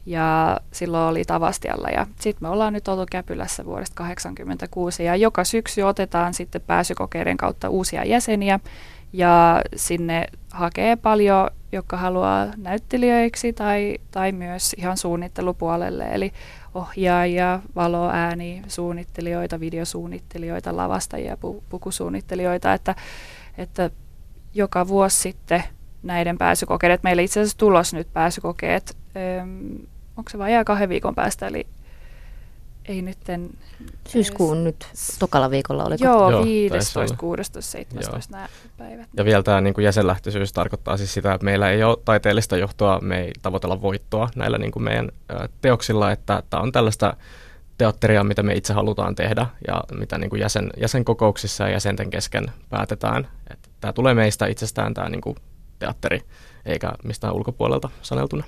[0.06, 5.44] Ja silloin oli Tavastialla ja sitten me ollaan nyt oltu Käpylässä vuodesta 1986 ja joka
[5.44, 8.60] syksy otetaan sitten pääsykokeiden kautta uusia jäseniä
[9.12, 16.32] ja sinne hakee paljon, jotka haluaa näyttelijöiksi tai, tai myös ihan suunnittelupuolelle, eli
[16.74, 22.94] ohjaajia, valo, ääni, suunnittelijoita, videosuunnittelijoita, lavastajia, pu, pukusuunnittelijoita, että,
[23.58, 23.90] että
[24.54, 25.62] joka vuosi sitten
[26.02, 28.96] näiden pääsykokeet, meillä itse asiassa tulos nyt pääsykokeet,
[30.16, 31.66] onko se vajaa kahden viikon päästä, eli
[32.88, 33.50] ei nytten...
[34.08, 34.86] Syyskuun nyt
[35.18, 36.04] tokalla viikolla oliko?
[36.04, 38.48] Joo, Joo 15, 16, 17 nämä
[38.78, 39.08] päivät.
[39.16, 43.00] Ja vielä tämä niin kuin jäsenlähtöisyys tarkoittaa siis sitä, että meillä ei ole taiteellista johtoa,
[43.00, 45.08] me ei tavoitella voittoa näillä niin kuin meidän
[45.60, 47.16] teoksilla, että tämä on tällaista
[47.78, 52.44] teatteria, mitä me itse halutaan tehdä ja mitä niin kuin jäsen, jäsenkokouksissa ja jäsenten kesken
[52.70, 53.28] päätetään.
[53.50, 55.36] Että tämä tulee meistä itsestään tämä niin kuin
[55.78, 56.22] teatteri
[56.68, 58.44] eikä mistään ulkopuolelta saneltuna.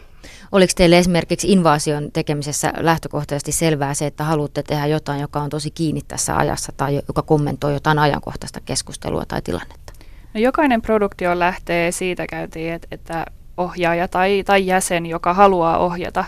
[0.53, 5.71] Oliko teille esimerkiksi invaasion tekemisessä lähtökohtaisesti selvää se, että haluatte tehdä jotain, joka on tosi
[5.71, 9.93] kiinni tässä ajassa tai joka kommentoi jotain ajankohtaista keskustelua tai tilannetta?
[10.35, 16.25] No jokainen produktio lähtee siitä käytiin, että, että ohjaaja tai, tai jäsen, joka haluaa ohjata,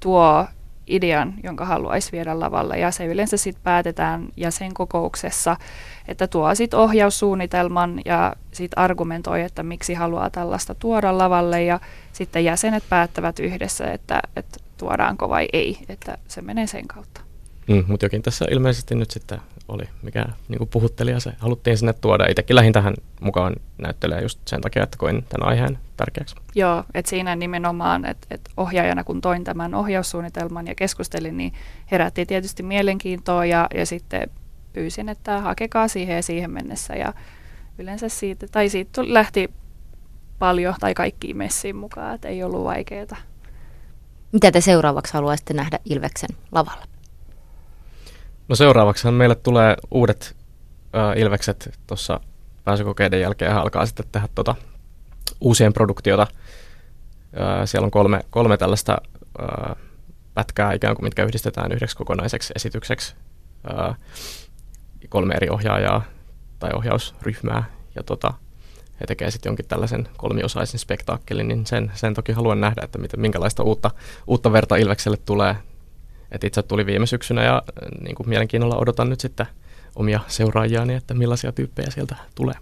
[0.00, 0.46] tuo
[0.86, 2.78] idean, jonka haluaisi viedä lavalle.
[2.78, 5.56] Ja se yleensä sitten päätetään jäsenkokouksessa,
[6.08, 11.62] että tuo sitten ohjaussuunnitelman ja sitten argumentoi, että miksi haluaa tällaista tuoda lavalle.
[11.62, 11.80] Ja
[12.12, 17.20] sitten jäsenet päättävät yhdessä, että, että tuodaanko vai ei, että se menee sen kautta.
[17.68, 21.78] Mm, mutta jokin tässä ilmeisesti nyt sitten oli, mikä niin kuin puhutteli ja se haluttiin
[21.78, 22.26] sinne tuoda.
[22.26, 26.36] Itsekin lähin tähän mukaan näyttelee just sen takia, että koin tämän aiheen tärkeäksi.
[26.54, 31.52] Joo, että siinä nimenomaan, että et ohjaajana kun toin tämän ohjaussuunnitelman ja keskustelin, niin
[31.90, 34.30] herätti tietysti mielenkiintoa ja, ja sitten
[34.72, 37.14] pyysin, että hakekaa siihen ja siihen mennessä ja
[37.78, 39.50] yleensä siitä, tai siitä lähti
[40.38, 43.16] paljon tai kaikki messiin mukaan, että ei ollut vaikeaa.
[44.32, 46.84] Mitä te seuraavaksi haluaisitte nähdä Ilveksen lavalla?
[48.48, 50.36] No seuraavaksi meille tulee uudet
[50.96, 52.20] äh, Ilvekset tuossa
[52.64, 54.54] pääsykokeiden jälkeen alkaa sitten tehdä tota,
[55.40, 56.26] uusien produktiota.
[57.64, 58.98] Siellä on kolme, kolme tällaista
[60.34, 63.14] pätkää ikään kuin, mitkä yhdistetään yhdeksi kokonaiseksi esitykseksi.
[65.08, 66.02] Kolme eri ohjaajaa
[66.58, 68.34] tai ohjausryhmää ja tota,
[69.00, 73.20] he tekevät sitten jonkin tällaisen kolmiosaisen spektaakkelin, niin sen, sen toki haluan nähdä, että miten,
[73.20, 73.90] minkälaista uutta,
[74.26, 75.56] uutta verta Ilvekselle tulee.
[76.30, 77.62] Et itse tuli viime syksynä ja
[78.00, 79.46] niin kuin mielenkiinnolla odotan nyt sitten
[79.96, 82.54] omia seuraajiani, että millaisia tyyppejä sieltä tulee.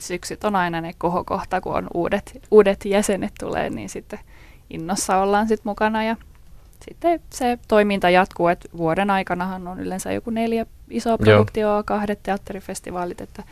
[0.00, 4.18] Syksyt on aina ne kohokohta, kun on uudet, uudet jäsenet tulee, niin sitten
[4.70, 6.16] innossa ollaan sitten mukana ja
[6.84, 13.20] sitten se toiminta jatkuu, että vuoden aikanahan on yleensä joku neljä isoa produktioa, kahdet teatterifestivaalit,
[13.20, 13.42] että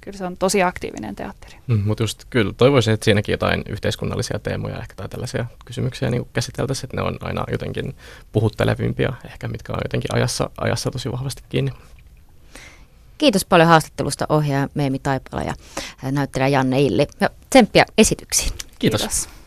[0.00, 1.56] kyllä se on tosi aktiivinen teatteri.
[1.66, 6.28] Mm, mutta just kyllä toivoisin, että siinäkin jotain yhteiskunnallisia teemoja ehkä tai tällaisia kysymyksiä niin
[6.32, 7.94] käsiteltäisiin, että ne on aina jotenkin
[8.32, 11.72] puhuttelevimpia, ehkä mitkä on jotenkin ajassa, ajassa tosi vahvasti kiinni.
[13.18, 15.54] Kiitos paljon haastattelusta ohjaaja Meemi Taipala ja
[16.12, 17.06] näyttelijä Janne Illi.
[17.20, 18.52] Ja tsemppiä esityksiin.
[18.78, 19.00] Kiitos.
[19.00, 19.37] Kiitos.